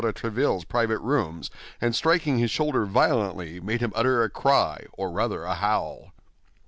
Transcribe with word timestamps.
de 0.01 0.11
Tréville's 0.11 0.65
private 0.65 0.97
rooms, 0.97 1.51
and 1.79 1.95
striking 1.95 2.39
his 2.39 2.49
shoulder 2.49 2.87
violently, 2.87 3.59
made 3.59 3.81
him 3.81 3.91
utter 3.93 4.23
a 4.23 4.31
cry, 4.31 4.87
or 4.93 5.11
rather 5.11 5.43
a 5.43 5.53
howl. 5.53 6.11